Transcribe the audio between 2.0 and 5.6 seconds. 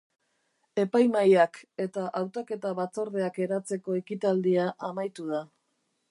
Hautaketa Batzordeak eratzeko ekitaldia amaitu da.